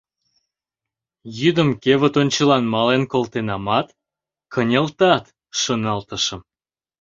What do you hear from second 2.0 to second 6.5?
ончылан мален колтенамат, кынелтат»,— шоналтышым.